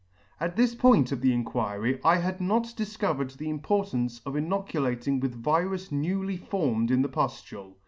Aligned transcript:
* 0.23 0.39
At 0.41 0.55
this 0.55 0.73
period 0.73 1.11
of 1.11 1.21
the 1.21 1.31
Inquiry, 1.31 1.99
I 2.03 2.17
had 2.17 2.41
not 2.41 2.63
difcovered 2.63 3.37
the 3.37 3.51
importance 3.51 4.19
of 4.25 4.33
inocu 4.33 4.81
lating 4.81 5.21
with 5.21 5.35
virus 5.43 5.91
newly 5.91 6.37
formed 6.37 6.89
in 6.89 7.03
the 7.03 7.07
puftule. 7.09 7.75